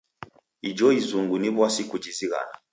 [0.69, 2.53] Ijo izungu ni w'asi kujizighana.